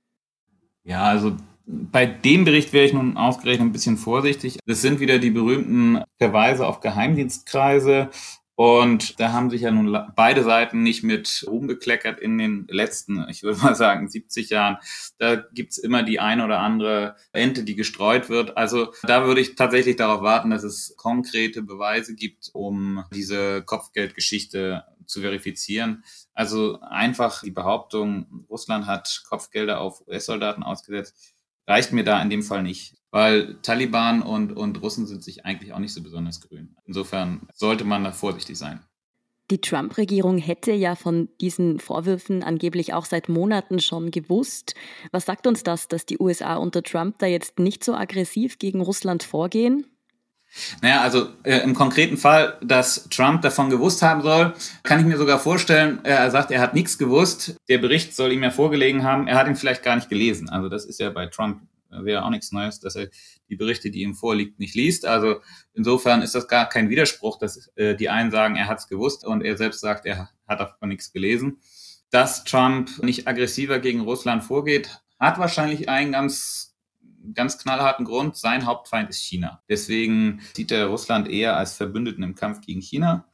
Ja, 0.85 1.05
also 1.05 1.35
bei 1.65 2.05
dem 2.05 2.45
Bericht 2.45 2.75
wäre 2.75 2.85
ich 2.85 2.93
nun 2.93 3.17
ausgerechnet 3.17 3.69
ein 3.69 3.73
bisschen 3.73 3.97
vorsichtig. 3.97 4.59
Das 4.67 4.83
sind 4.83 5.01
wieder 5.01 5.19
die 5.19 5.31
berühmten 5.31 6.05
Verweise 6.19 6.67
auf 6.67 6.81
Geheimdienstkreise. 6.81 8.11
Und 8.57 9.21
da 9.21 9.33
haben 9.33 9.51
sich 9.51 9.61
ja 9.61 9.71
nun 9.71 9.97
beide 10.17 10.43
Seiten 10.43 10.83
nicht 10.83 11.03
mit 11.03 11.45
Ruhm 11.47 11.67
bekleckert 11.67 12.19
in 12.19 12.39
den 12.39 12.67
letzten, 12.69 13.27
ich 13.29 13.43
würde 13.43 13.61
mal 13.61 13.75
sagen, 13.75 14.09
70 14.09 14.49
Jahren. 14.49 14.79
Da 15.19 15.37
gibt's 15.37 15.77
immer 15.77 16.03
die 16.03 16.21
eine 16.21 16.45
oder 16.45 16.61
andere 16.61 17.17
Ente, 17.33 17.65
die 17.65 17.77
gestreut 17.77 18.31
wird. 18.31 18.57
Also 18.57 18.93
da 19.03 19.27
würde 19.27 19.43
ich 19.43 19.57
tatsächlich 19.57 19.97
darauf 19.97 20.23
warten, 20.23 20.51
dass 20.51 20.65
es 20.65 20.95
konkrete 20.97 21.63
Beweise 21.63 22.15
gibt, 22.15 22.51
um 22.55 23.05
diese 23.15 23.63
Kopfgeldgeschichte 23.63 24.85
zu 25.05 25.21
verifizieren. 25.21 26.03
Also 26.33 26.81
einfach 26.81 27.43
die 27.43 27.51
Behauptung, 27.51 28.47
Russland 28.49 28.87
hat 28.87 29.23
Kopfgelder 29.29 29.81
auf 29.81 30.07
US-Soldaten 30.09 30.63
ausgesetzt, 30.63 31.36
reicht 31.67 31.93
mir 31.93 32.05
da 32.05 32.21
in 32.23 32.31
dem 32.31 32.43
Fall 32.43 32.63
nicht 32.63 32.97
weil 33.17 33.57
Taliban 33.63 34.21
und, 34.21 34.53
und 34.53 34.83
Russen 34.83 35.07
sind 35.07 35.25
sich 35.25 35.47
eigentlich 35.47 35.73
auch 35.73 35.79
nicht 35.79 35.95
so 35.95 36.03
besonders 36.03 36.43
grün. 36.43 36.77
Insofern 36.85 37.49
sollte 37.55 37.85
man 37.85 38.05
da 38.05 38.13
vorsichtig 38.13 38.59
sein. 38.59 38.85
Die 39.51 39.61
Trump-Regierung 39.61 40.37
hätte 40.37 40.73
ja 40.73 40.97
von 40.97 41.31
diesen 41.41 41.79
Vorwürfen 41.79 42.43
angeblich 42.43 42.93
auch 42.93 43.07
seit 43.07 43.31
Monaten 43.31 43.79
schon 43.79 44.11
gewusst. 44.11 44.75
Was 45.13 45.25
sagt 45.25 45.47
uns 45.47 45.63
das, 45.63 45.89
dass 45.89 46.05
die 46.05 46.19
USA 46.19 46.57
unter 46.57 46.83
Trump 46.83 47.19
da 47.21 47.25
jetzt 47.25 47.59
nicht 47.59 47.85
so 47.85 47.95
aggressiv 47.95 48.59
gegen 48.59 48.83
Russland 48.83 49.23
vorgehen? 49.23 49.87
Naja, 50.81 51.03
also 51.03 51.29
äh, 51.43 51.59
im 51.59 51.75
konkreten 51.75 52.17
Fall, 52.17 52.59
dass 52.63 53.09
Trump 53.11 53.43
davon 53.43 53.71
gewusst 53.71 54.03
haben 54.03 54.23
soll, 54.23 54.55
kann 54.83 55.01
ich 55.01 55.07
mir 55.07 55.19
sogar 55.19 55.39
vorstellen, 55.39 56.01
er 56.05 56.31
sagt, 56.31 56.51
er 56.51 56.61
hat 56.61 56.75
nichts 56.75 56.99
gewusst. 56.99 57.57
Der 57.69 57.79
Bericht 57.79 58.17
soll 58.17 58.33
ihm 58.33 58.43
ja 58.43 58.51
vorgelegen 58.51 59.05
haben. 59.05 59.29
Er 59.29 59.37
hat 59.37 59.47
ihn 59.47 59.57
vielleicht 59.57 59.83
gar 59.83 59.97
nicht 59.97 60.09
gelesen. 60.09 60.49
Also 60.49 60.69
das 60.69 60.85
ist 60.87 60.99
ja 60.99 61.11
bei 61.11 61.27
Trump 61.27 61.61
wäre 61.91 62.25
auch 62.25 62.31
nichts 62.31 62.53
Neues, 62.53 62.81
dass 62.81 62.97
er 62.97 63.09
die 63.49 63.57
Berichte, 63.57 63.91
die 63.91 64.03
ihm 64.03 64.15
vorliegt, 64.15 64.59
nicht 64.59 64.75
liest. 64.75 65.07
Also 65.07 65.41
insofern 65.75 66.23
ist 66.23 66.35
das 66.35 66.49
gar 66.49 66.69
kein 66.69 66.91
Widerspruch, 66.91 67.39
dass 67.39 67.71
äh, 67.77 67.95
die 67.95 68.09
einen 68.09 68.31
sagen, 68.31 68.57
er 68.57 68.67
hat 68.67 68.79
es 68.79 68.89
gewusst 68.89 69.25
und 69.25 69.43
er 69.43 69.57
selbst 69.57 69.81
sagt, 69.81 70.07
er 70.07 70.31
hat 70.47 70.61
davon 70.61 70.89
nichts 70.89 71.13
gelesen. 71.13 71.59
Dass 72.11 72.45
Trump 72.45 73.03
nicht 73.03 73.27
aggressiver 73.27 73.79
gegen 73.79 74.01
Russland 74.01 74.45
vorgeht, 74.45 75.01
hat 75.19 75.39
wahrscheinlich 75.39 75.89
einen 75.89 76.13
ganz 76.13 76.76
ganz 77.35 77.59
knallharten 77.59 78.05
Grund. 78.05 78.37
Sein 78.37 78.67
Hauptfeind 78.67 79.11
ist 79.11 79.21
China. 79.23 79.63
Deswegen 79.69 80.41
sieht 80.55 80.71
er 80.71 80.87
Russland 80.87 81.29
eher 81.29 81.57
als 81.57 81.75
Verbündeten 81.77 82.23
im 82.23 82.35
Kampf 82.35 82.61
gegen 82.61 82.81
China. 82.81 83.27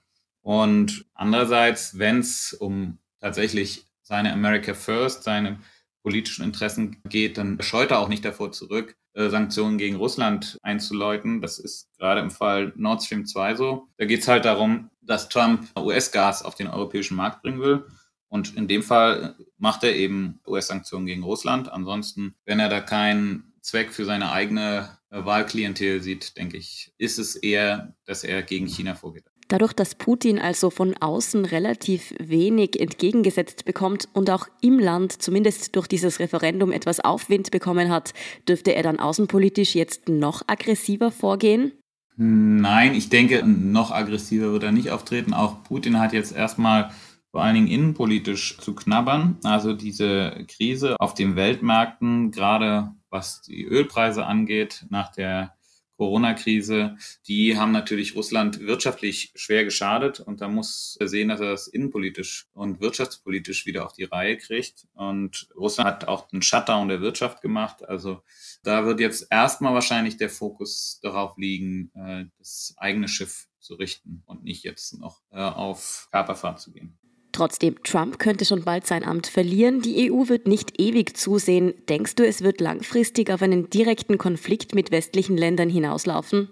Und 0.43 1.07
andererseits, 1.15 1.99
wenn 1.99 2.19
es 2.19 2.53
um 2.53 2.99
tatsächlich 3.21 3.87
seine 4.03 4.33
America 4.33 4.75
First, 4.75 5.23
seine 5.23 5.59
politischen 6.03 6.45
Interessen 6.45 7.01
geht, 7.09 7.39
dann 7.39 7.59
scheut 7.63 7.93
er 7.93 8.01
auch 8.01 8.09
nicht 8.09 8.25
davor 8.25 8.51
zurück, 8.51 8.97
äh, 9.15 9.29
Sanktionen 9.29 9.79
gegen 9.79 9.97
Russland 9.97 10.59
einzuläuten. 10.63 11.41
Das 11.41 11.59
ist 11.59 11.89
gerade 11.99 12.21
im 12.21 12.31
Fall 12.31 12.73
Nord 12.77 13.03
Stream 13.03 13.25
2 13.25 13.55
so. 13.55 13.89
Da 13.99 14.05
geht 14.05 14.21
es 14.21 14.29
halt 14.29 14.45
darum, 14.45 14.91
dass 15.01 15.29
Trump 15.29 15.69
US-Gas 15.79 16.43
auf 16.43 16.55
den 16.55 16.67
europäischen 16.67 17.17
Markt 17.17 17.43
bringen 17.43 17.61
will. 17.61 17.87
Und 18.29 18.57
in 18.57 18.67
dem 18.67 18.83
Fall 18.83 19.37
macht 19.59 19.85
er 19.85 19.95
eben 19.95 20.41
US-Sanktionen 20.47 21.07
gegen 21.07 21.23
Russland. 21.23 21.71
Ansonsten, 21.71 22.35
wenn 22.47 22.61
er 22.61 22.71
da 22.71 22.81
keinen 22.81 23.52
Zweck 23.63 23.93
für 23.93 24.05
seine 24.05 24.33
eigene 24.33 24.99
äh, 25.11 25.25
Wahlklientel 25.25 26.03
sieht, 26.03 26.37
denke 26.37 26.57
ich, 26.57 26.93
ist 26.99 27.19
es 27.19 27.37
eher, 27.37 27.95
dass 28.05 28.25
er 28.25 28.43
gegen 28.43 28.67
China 28.67 28.95
vorgeht. 28.95 29.25
Dadurch, 29.49 29.73
dass 29.73 29.95
Putin 29.95 30.39
also 30.39 30.71
von 30.71 30.97
außen 30.97 31.45
relativ 31.45 32.15
wenig 32.19 32.81
entgegengesetzt 32.81 33.65
bekommt 33.65 34.09
und 34.15 34.31
auch 34.31 34.49
im 34.63 34.79
Land 34.79 35.21
zumindest 35.21 35.77
durch 35.77 35.87
dieses 35.87 36.21
Referendum 36.21 36.73
etwas 36.73 37.01
Aufwind 37.01 37.51
bekommen 37.51 37.91
hat, 37.91 38.15
dürfte 38.49 38.75
er 38.75 38.83
dann 38.83 38.99
außenpolitisch 38.99 39.75
jetzt 39.75 40.09
noch 40.09 40.43
aggressiver 40.47 41.11
vorgehen? 41.11 41.73
Nein, 42.17 42.95
ich 42.95 43.11
denke, 43.11 43.47
noch 43.47 43.91
aggressiver 43.91 44.53
wird 44.53 44.63
er 44.63 44.73
nicht 44.73 44.91
auftreten. 44.91 45.35
Auch 45.35 45.63
Putin 45.65 45.99
hat 45.99 46.13
jetzt 46.13 46.35
erstmal 46.35 46.91
vor 47.31 47.43
allen 47.43 47.55
Dingen 47.55 47.69
innenpolitisch 47.69 48.59
zu 48.59 48.75
knabbern. 48.75 49.39
Also 49.45 49.73
diese 49.75 50.45
Krise 50.49 50.97
auf 50.99 51.15
den 51.15 51.37
Weltmärkten, 51.37 52.31
gerade 52.31 52.95
was 53.13 53.43
die 53.43 53.65
Ölpreise 53.65 54.27
angeht, 54.27 54.87
nach 54.89 55.13
der 55.13 55.55
Corona-Krise, 55.97 56.97
die 57.29 57.57
haben 57.57 57.71
natürlich 57.71 58.17
Russland 58.17 58.61
wirtschaftlich 58.61 59.33
schwer 59.37 59.65
geschadet 59.65 60.19
und 60.19 60.41
da 60.41 60.49
muss 60.49 60.97
er 60.99 61.07
sehen, 61.07 61.29
dass 61.29 61.41
er 61.41 61.51
das 61.51 61.69
innenpolitisch 61.69 62.49
und 62.55 62.81
wirtschaftspolitisch 62.81 63.67
wieder 63.67 63.87
auf 63.87 63.93
die 63.93 64.05
Reihe 64.05 64.37
kriegt. 64.37 64.89
Und 64.95 65.49
Russland 65.55 65.89
hat 65.89 66.09
auch 66.09 66.33
einen 66.33 66.43
Shutdown 66.43 66.89
der 66.89 67.03
Wirtschaft 67.03 67.41
gemacht. 67.41 67.89
Also 67.89 68.23
da 68.65 68.85
wird 68.85 68.99
jetzt 68.99 69.29
erstmal 69.31 69.75
wahrscheinlich 69.75 70.17
der 70.17 70.31
Fokus 70.31 70.99
darauf 71.03 71.37
liegen, 71.37 71.93
äh, 71.95 72.25
das 72.39 72.75
eigene 72.79 73.07
Schiff 73.07 73.47
zu 73.61 73.75
richten 73.75 74.23
und 74.27 74.43
nicht 74.43 74.65
jetzt 74.65 74.99
noch 74.99 75.21
äh, 75.31 75.39
auf 75.39 76.09
Kaperfahrt 76.11 76.61
zu 76.61 76.73
gehen. 76.73 76.99
Trotzdem, 77.33 77.83
Trump 77.83 78.19
könnte 78.19 78.45
schon 78.45 78.63
bald 78.63 78.87
sein 78.87 79.05
Amt 79.05 79.27
verlieren. 79.27 79.81
Die 79.81 80.13
EU 80.13 80.29
wird 80.29 80.47
nicht 80.47 80.79
ewig 80.79 81.17
zusehen. 81.17 81.73
Denkst 81.89 82.15
du, 82.17 82.27
es 82.27 82.43
wird 82.43 82.61
langfristig 82.61 83.31
auf 83.31 83.41
einen 83.41 83.71
direkten 83.71 84.19
Konflikt 84.19 84.75
mit 84.75 84.91
westlichen 84.91 85.39
Ländern 85.39 85.71
hinauslaufen? 85.71 86.51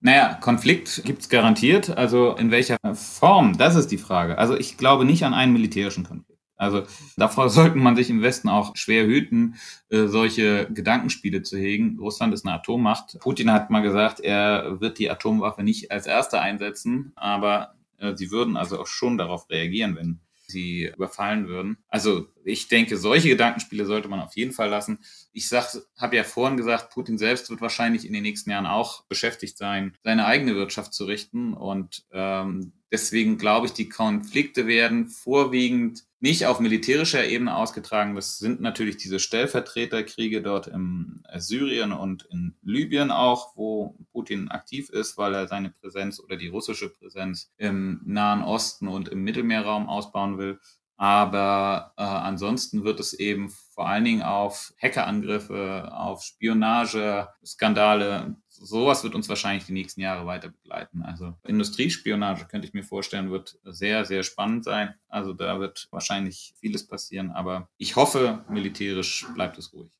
Naja, 0.00 0.34
Konflikt 0.40 1.02
gibt 1.04 1.22
es 1.22 1.28
garantiert. 1.28 1.90
Also 1.96 2.36
in 2.36 2.50
welcher 2.50 2.76
Form, 2.94 3.56
das 3.58 3.74
ist 3.74 3.88
die 3.88 3.98
Frage. 3.98 4.38
Also 4.38 4.56
ich 4.56 4.76
glaube 4.76 5.04
nicht 5.04 5.24
an 5.24 5.34
einen 5.34 5.52
militärischen 5.52 6.04
Konflikt. 6.04 6.40
Also 6.56 6.82
davor 7.16 7.48
sollte 7.50 7.76
man 7.76 7.96
sich 7.96 8.10
im 8.10 8.22
Westen 8.22 8.48
auch 8.48 8.76
schwer 8.76 9.06
hüten, 9.06 9.56
äh, 9.90 10.06
solche 10.06 10.68
Gedankenspiele 10.70 11.42
zu 11.42 11.58
hegen. 11.58 11.98
Russland 11.98 12.32
ist 12.32 12.46
eine 12.46 12.54
Atommacht. 12.54 13.18
Putin 13.20 13.52
hat 13.52 13.70
mal 13.70 13.80
gesagt, 13.80 14.20
er 14.20 14.80
wird 14.80 14.98
die 14.98 15.10
Atomwaffe 15.10 15.62
nicht 15.62 15.90
als 15.90 16.06
erster 16.06 16.40
einsetzen, 16.40 17.12
aber 17.16 17.74
sie 18.14 18.30
würden 18.30 18.56
also 18.56 18.80
auch 18.80 18.86
schon 18.86 19.18
darauf 19.18 19.48
reagieren, 19.50 19.96
wenn 19.96 20.20
sie 20.46 20.90
überfallen 20.94 21.48
würden. 21.48 21.78
Also 21.88 22.28
ich 22.44 22.68
denke, 22.68 22.96
solche 22.96 23.28
Gedankenspiele 23.28 23.86
sollte 23.86 24.08
man 24.08 24.20
auf 24.20 24.36
jeden 24.36 24.52
Fall 24.52 24.68
lassen. 24.68 24.98
Ich 25.32 25.50
habe 25.50 26.16
ja 26.16 26.24
vorhin 26.24 26.56
gesagt, 26.56 26.92
Putin 26.92 27.18
selbst 27.18 27.50
wird 27.50 27.60
wahrscheinlich 27.60 28.06
in 28.06 28.12
den 28.12 28.22
nächsten 28.22 28.50
Jahren 28.50 28.66
auch 28.66 29.04
beschäftigt 29.04 29.56
sein, 29.56 29.96
seine 30.02 30.26
eigene 30.26 30.54
Wirtschaft 30.54 30.92
zu 30.92 31.04
richten. 31.04 31.54
Und 31.54 32.04
ähm, 32.12 32.72
deswegen 32.92 33.38
glaube 33.38 33.66
ich, 33.66 33.72
die 33.72 33.88
Konflikte 33.88 34.66
werden 34.66 35.08
vorwiegend 35.08 36.04
nicht 36.24 36.46
auf 36.46 36.58
militärischer 36.58 37.26
Ebene 37.26 37.54
ausgetragen. 37.54 38.14
Das 38.14 38.38
sind 38.38 38.58
natürlich 38.62 38.96
diese 38.96 39.20
Stellvertreterkriege 39.20 40.40
dort 40.40 40.66
in 40.66 41.22
äh, 41.28 41.38
Syrien 41.38 41.92
und 41.92 42.26
in 42.32 42.56
Libyen 42.62 43.10
auch, 43.10 43.54
wo 43.56 43.98
Putin 44.10 44.48
aktiv 44.48 44.88
ist, 44.88 45.18
weil 45.18 45.34
er 45.34 45.48
seine 45.48 45.68
Präsenz 45.68 46.18
oder 46.18 46.38
die 46.38 46.48
russische 46.48 46.88
Präsenz 46.88 47.52
im 47.58 48.00
Nahen 48.06 48.42
Osten 48.42 48.88
und 48.88 49.10
im 49.10 49.22
Mittelmeerraum 49.22 49.86
ausbauen 49.86 50.38
will. 50.38 50.60
Aber 50.96 51.92
äh, 51.98 52.02
ansonsten 52.02 52.84
wird 52.84 53.00
es 53.00 53.12
eben 53.12 53.50
vor 53.50 53.86
allen 53.86 54.04
Dingen 54.04 54.22
auf 54.22 54.72
Hackerangriffe, 54.80 55.92
auf 55.92 56.22
Spionage, 56.22 57.28
Skandale, 57.44 58.36
sowas 58.54 59.04
wird 59.04 59.14
uns 59.14 59.28
wahrscheinlich 59.28 59.66
die 59.66 59.72
nächsten 59.72 60.00
Jahre 60.00 60.26
weiter 60.26 60.48
begleiten. 60.48 61.02
Also 61.02 61.34
Industriespionage 61.44 62.46
könnte 62.46 62.66
ich 62.66 62.74
mir 62.74 62.84
vorstellen, 62.84 63.30
wird 63.30 63.58
sehr, 63.64 64.04
sehr 64.04 64.22
spannend 64.22 64.64
sein. 64.64 64.94
Also 65.08 65.32
da 65.32 65.60
wird 65.60 65.88
wahrscheinlich 65.90 66.54
vieles 66.58 66.86
passieren, 66.86 67.30
aber 67.30 67.68
ich 67.78 67.96
hoffe, 67.96 68.44
militärisch 68.48 69.26
bleibt 69.34 69.58
es 69.58 69.72
ruhig. 69.72 69.90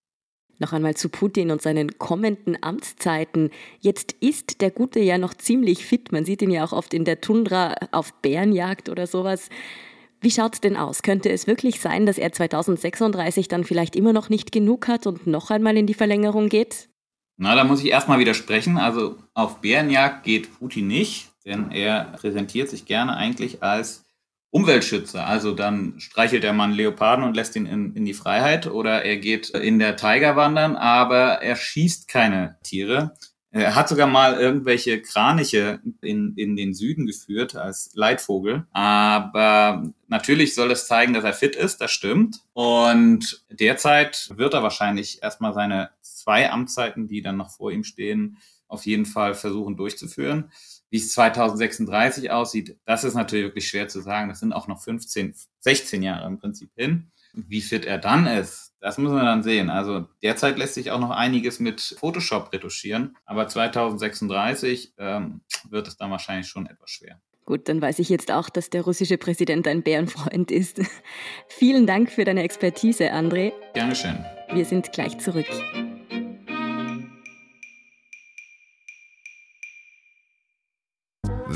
Noch 0.59 0.73
einmal 0.73 0.95
zu 0.95 1.09
Putin 1.09 1.51
und 1.51 1.63
seinen 1.63 1.99
kommenden 1.99 2.63
Amtszeiten. 2.63 3.51
Jetzt 3.81 4.13
ist 4.21 4.61
der 4.61 4.71
Gute 4.71 5.01
ja 5.01 5.19
noch 5.19 5.35
ziemlich 5.35 5.85
fit. 5.85 6.13
Man 6.13 6.25
sieht 6.25 6.43
ihn 6.43 6.51
ja 6.51 6.65
auch 6.65 6.73
oft 6.73 6.95
in 6.95 7.05
der 7.05 7.21
Tundra 7.21 7.75
auf 7.91 8.13
Bärenjagd 8.23 8.89
oder 8.89 9.09
sowas. 9.09 9.49
Wie 10.21 10.31
schaut 10.31 10.55
es 10.55 10.61
denn 10.61 10.77
aus? 10.77 11.03
Könnte 11.03 11.31
es 11.31 11.49
wirklich 11.49 11.81
sein, 11.81 12.07
dass 12.07 12.19
er 12.19 12.33
2036 12.33 13.49
dann 13.49 13.65
vielleicht 13.65 13.97
immer 13.97 14.13
noch 14.13 14.31
nicht 14.31 14.53
genug 14.53 14.87
hat 14.87 15.07
und 15.07 15.27
noch 15.27 15.51
einmal 15.51 15.77
in 15.77 15.87
die 15.87 15.95
Verlängerung 15.95 16.49
geht? 16.49 16.89
Na, 17.37 17.55
da 17.55 17.65
muss 17.65 17.81
ich 17.81 17.91
erstmal 17.91 18.19
widersprechen. 18.19 18.79
Also 18.79 19.17
auf 19.35 19.61
Bärenjagd 19.61 20.25
geht 20.25 20.59
Putin 20.59 20.87
nicht. 20.87 21.31
denn 21.45 21.71
er 21.73 22.05
präsentiert 22.17 22.71
sich 22.71 22.87
gerne 22.87 23.17
eigentlich 23.17 23.63
als 23.63 24.05
Umweltschützer. 24.51 25.27
Also 25.27 25.53
dann 25.53 25.99
streichelt 25.99 26.45
der 26.45 26.53
Mann 26.53 26.73
Leoparden 26.73 27.25
und 27.25 27.35
lässt 27.35 27.57
ihn 27.57 27.67
in, 27.67 27.95
in 27.95 28.05
die 28.05 28.15
Freiheit 28.15 28.67
oder 28.69 29.05
er 29.05 29.17
geht 29.17 29.51
in 29.51 29.79
der 29.79 29.97
Tiger 29.97 30.37
wandern, 30.37 30.77
aber 30.77 31.43
er 31.43 31.57
schießt 31.57 32.09
keine 32.09 32.57
Tiere. 32.63 33.15
Er 33.51 33.75
hat 33.75 33.89
sogar 33.89 34.07
mal 34.07 34.35
irgendwelche 34.35 35.03
Kraniche 35.03 35.81
in, 36.01 36.35
in 36.37 36.57
den 36.57 36.73
Süden 36.73 37.07
geführt 37.07 37.55
als 37.55 37.91
Leitvogel. 37.95 38.67
Aber 38.73 39.93
natürlich 40.09 40.55
soll 40.55 40.73
es 40.73 40.89
zeigen, 40.89 41.15
dass 41.15 41.25
er 41.25 41.33
fit 41.33 41.55
ist, 41.55 41.81
das 41.81 41.93
stimmt. 41.93 42.41
Und 42.53 43.45
derzeit 43.51 44.31
wird 44.37 44.55
er 44.55 44.65
wahrscheinlich 44.65 45.23
erstmal 45.23 45.53
seine 45.53 45.91
zwei 46.25 46.51
Amtszeiten, 46.51 47.07
die 47.07 47.21
dann 47.21 47.37
noch 47.37 47.51
vor 47.51 47.71
ihm 47.71 47.85
stehen, 47.85 48.39
auf 48.67 48.87
jeden 48.87 49.05
Fall 49.05 49.35
versuchen 49.35 49.77
durchzuführen. 49.77 50.51
Wie 50.91 50.97
es 50.97 51.13
2036 51.13 52.31
aussieht, 52.31 52.79
das 52.87 53.05
ist 53.05 53.15
natürlich 53.15 53.45
wirklich 53.45 53.69
schwer 53.69 53.89
zu 53.89 54.01
sagen. 54.01 54.31
Das 54.31 54.41
sind 54.41 54.53
auch 54.53 54.67
noch 54.67 54.83
15, 54.83 55.35
16 55.61 56.03
Jahre 56.03 56.27
im 56.27 56.39
Prinzip 56.39 56.71
hin. 56.75 57.11
Wie 57.35 57.61
fit 57.61 57.85
er 57.85 57.99
dann 57.99 58.27
ist, 58.27 58.75
das 58.81 58.97
müssen 58.97 59.17
wir 59.17 59.25
dann 59.25 59.43
sehen. 59.43 59.71
Also 59.71 60.07
derzeit 60.23 60.57
lässt 60.57 60.75
sich 60.75 60.93
auch 60.93 61.01
noch 61.01 61.11
einiges 61.11 61.59
mit 61.59 61.97
Photoshop 61.99 62.53
retuschieren, 62.53 63.17
aber 63.25 63.49
2036 63.49 64.95
ähm, 64.99 65.41
wird 65.69 65.89
es 65.89 65.97
dann 65.97 66.11
wahrscheinlich 66.11 66.47
schon 66.47 66.67
etwas 66.67 66.91
schwer. 66.91 67.21
Gut, 67.45 67.69
dann 67.69 67.83
weiß 67.83 67.99
ich 67.99 68.09
jetzt 68.09 68.31
auch, 68.31 68.49
dass 68.49 68.71
der 68.71 68.83
russische 68.83 69.19
Präsident 69.19 69.67
ein 69.69 69.83
Bärenfreund 69.83 70.51
ist. 70.51 70.81
Vielen 71.49 71.87
Dank 71.87 72.11
für 72.11 72.25
deine 72.25 72.43
Expertise, 72.43 73.13
André. 73.13 73.53
Gerne 73.75 73.97
schön. 73.97 74.25
Wir 74.53 74.65
sind 74.65 74.93
gleich 74.93 75.19
zurück. 75.19 75.47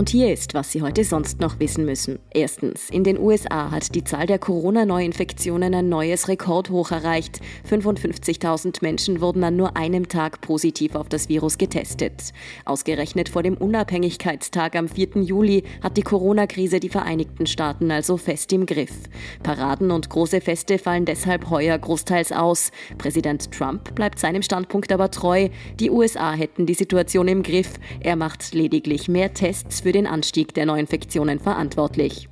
Und 0.00 0.08
hier 0.08 0.32
ist, 0.32 0.54
was 0.54 0.72
Sie 0.72 0.80
heute 0.80 1.04
sonst 1.04 1.40
noch 1.40 1.60
wissen 1.60 1.84
müssen. 1.84 2.20
Erstens, 2.32 2.88
in 2.88 3.04
den 3.04 3.18
USA 3.18 3.70
hat 3.70 3.94
die 3.94 4.02
Zahl 4.02 4.26
der 4.26 4.38
Corona-Neuinfektionen 4.38 5.74
ein 5.74 5.90
neues 5.90 6.26
Rekordhoch 6.28 6.90
erreicht. 6.90 7.40
55.000 7.68 8.78
Menschen 8.80 9.20
wurden 9.20 9.44
an 9.44 9.56
nur 9.56 9.76
einem 9.76 10.08
Tag 10.08 10.40
positiv 10.40 10.94
auf 10.94 11.10
das 11.10 11.28
Virus 11.28 11.58
getestet. 11.58 12.32
Ausgerechnet 12.64 13.28
vor 13.28 13.42
dem 13.42 13.58
Unabhängigkeitstag 13.58 14.74
am 14.74 14.88
4. 14.88 15.20
Juli 15.22 15.64
hat 15.82 15.98
die 15.98 16.02
Corona-Krise 16.02 16.80
die 16.80 16.88
Vereinigten 16.88 17.46
Staaten 17.46 17.90
also 17.90 18.16
fest 18.16 18.54
im 18.54 18.64
Griff. 18.64 18.94
Paraden 19.42 19.90
und 19.90 20.08
große 20.08 20.40
Feste 20.40 20.78
fallen 20.78 21.04
deshalb 21.04 21.50
heuer 21.50 21.76
großteils 21.76 22.32
aus. 22.32 22.70
Präsident 22.96 23.52
Trump 23.52 23.94
bleibt 23.96 24.18
seinem 24.18 24.40
Standpunkt 24.40 24.92
aber 24.92 25.10
treu. 25.10 25.50
Die 25.78 25.90
USA 25.90 26.32
hätten 26.32 26.64
die 26.64 26.72
Situation 26.72 27.28
im 27.28 27.42
Griff. 27.42 27.74
Er 28.00 28.16
macht 28.16 28.54
lediglich 28.54 29.06
mehr 29.06 29.34
Tests 29.34 29.82
für 29.82 29.89
den 29.92 30.06
Anstieg 30.06 30.54
der 30.54 30.66
Neuinfektionen 30.66 31.38
verantwortlich. 31.38 32.28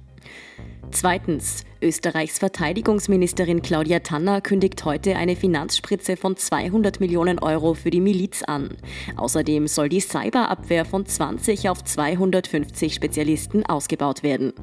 Zweitens. 0.90 1.64
Österreichs 1.80 2.40
Verteidigungsministerin 2.40 3.62
Claudia 3.62 4.00
Tanner 4.00 4.40
kündigt 4.40 4.84
heute 4.84 5.14
eine 5.14 5.36
Finanzspritze 5.36 6.16
von 6.16 6.36
200 6.36 6.98
Millionen 6.98 7.38
Euro 7.38 7.74
für 7.74 7.90
die 7.90 8.00
Miliz 8.00 8.42
an. 8.42 8.70
Außerdem 9.16 9.68
soll 9.68 9.88
die 9.88 10.00
Cyberabwehr 10.00 10.84
von 10.84 11.06
20 11.06 11.68
auf 11.68 11.84
250 11.84 12.92
Spezialisten 12.92 13.64
ausgebaut 13.64 14.24
werden. 14.24 14.54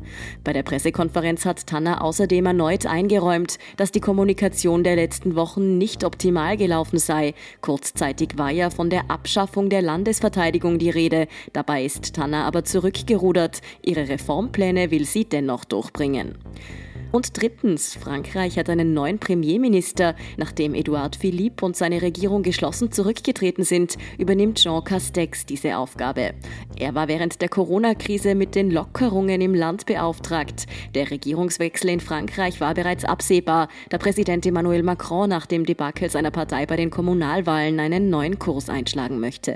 Bei 0.44 0.52
der 0.52 0.64
Pressekonferenz 0.64 1.46
hat 1.46 1.68
Tanner 1.68 2.04
außerdem 2.04 2.48
erneut 2.48 2.86
eingeräumt, 2.86 3.60
dass 3.78 3.94
die 3.94 4.02
Kommunikation 4.02 4.84
der 4.84 4.98
letzten 4.98 5.36
Wochen 5.36 5.78
nicht 5.78 6.04
optimal 6.04 6.58
gelaufen 6.58 7.00
sei. 7.00 7.34
Kurzzeitig 7.62 8.38
war 8.38 8.52
ja 8.52 8.70
von 8.70 8.90
der 8.90 9.10
Abschaffung 9.10 9.70
der 9.70 9.82
Landesverteidigung 9.82 10.80
die 10.80 10.90
Rede. 10.90 11.28
Dabei 11.54 11.86
ist 11.86 12.14
Tanner 12.14 12.44
aber 12.44 12.66
zurückgerudert. 12.66 13.62
Ihre 13.82 14.10
Reformpläne 14.10 14.92
will 14.92 15.06
sie 15.06 15.24
dennoch 15.24 15.64
durchbringen. 15.64 16.38
Und 17.16 17.42
drittens, 17.42 17.96
Frankreich 17.96 18.58
hat 18.58 18.70
einen 18.70 18.94
neuen 18.94 19.20
Premierminister. 19.20 20.16
Nachdem 20.36 20.76
Edouard 20.76 21.16
Philippe 21.16 21.66
und 21.66 21.78
seine 21.78 22.02
Regierung 22.02 22.44
geschlossen 22.44 22.92
zurückgetreten 22.92 23.64
sind, 23.64 23.98
übernimmt 24.18 24.58
Jean 24.58 24.84
Castex 24.84 25.46
diese 25.46 25.78
Aufgabe. 25.78 26.34
Er 26.78 26.94
war 26.94 27.08
während 27.08 27.42
der 27.42 27.48
Corona-Krise 27.48 28.36
mit 28.36 28.54
den 28.54 28.70
Lockerungen 28.70 29.40
im 29.40 29.56
Land 29.56 29.86
beauftragt. 29.86 30.66
Der 30.94 31.10
Regierungswechsel 31.10 31.90
in 31.90 32.02
Frankreich 32.02 32.60
war 32.60 32.74
bereits 32.74 33.06
absehbar, 33.06 33.70
da 33.88 33.98
Präsident 33.98 34.46
Emmanuel 34.46 34.84
Macron 34.84 35.30
nach 35.30 35.46
dem 35.46 35.66
Debakel 35.66 36.10
seiner 36.10 36.32
Partei 36.32 36.66
bei 36.66 36.76
den 36.76 36.90
Kommunalwahlen 36.90 37.80
einen 37.80 38.10
neuen 38.10 38.40
Kurs 38.40 38.68
einschlagen 38.68 39.22
möchte. 39.22 39.56